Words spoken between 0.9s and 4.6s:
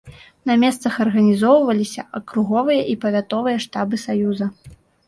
арганізоўваліся акруговыя і павятовыя штабы саюза.